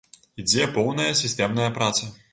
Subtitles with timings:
[0.43, 2.13] Ідзе поўная сістэмная праца.